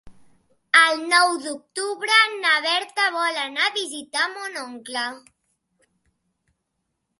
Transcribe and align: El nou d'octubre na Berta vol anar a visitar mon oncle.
El 0.77 1.03
nou 1.11 1.33
d'octubre 1.43 2.15
na 2.39 2.55
Berta 2.65 3.05
vol 3.19 3.39
anar 3.43 3.67
a 3.69 3.75
visitar 3.77 4.27
mon 4.39 4.59
oncle. 4.65 5.07